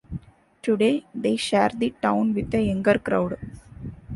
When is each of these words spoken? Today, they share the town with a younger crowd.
Today, 0.63 1.05
they 1.13 1.35
share 1.35 1.69
the 1.69 1.91
town 2.01 2.33
with 2.33 2.51
a 2.55 2.59
younger 2.63 2.97
crowd. 2.97 3.37